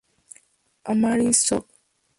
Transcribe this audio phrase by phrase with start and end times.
[0.89, 1.65] Amaryllis Soc".